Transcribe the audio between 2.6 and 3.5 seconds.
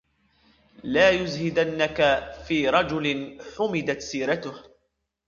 رَجُلٍ